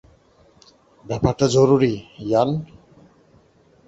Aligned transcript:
ব্যাপারটা 1.05 1.45
জরুরি, 1.47 1.93
ইয়ান। 2.21 2.49